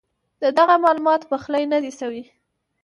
[0.41, 2.23] ددغه معلوماتو پخلی نۀ دی شوی